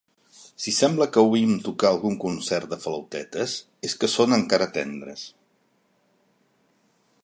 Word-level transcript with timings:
Si 0.61 0.71
sembla 0.77 1.07
que 1.17 1.23
oïm 1.33 1.51
tocar 1.67 1.91
algun 1.91 2.17
concert 2.25 2.71
de 2.73 2.81
flautetes, 2.87 3.55
és 3.91 3.97
que 4.03 4.13
són 4.17 4.37
encara 4.41 4.71
tendres. 4.81 5.31